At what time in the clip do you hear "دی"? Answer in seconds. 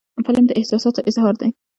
1.41-1.49